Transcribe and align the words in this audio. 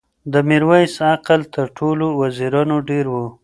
د 0.33 0.33
میرویس 0.47 0.93
عقل 1.11 1.41
تر 1.55 1.65
ټولو 1.77 2.05
وزیرانو 2.21 2.77
ډېر 2.89 3.05
و. 3.09 3.15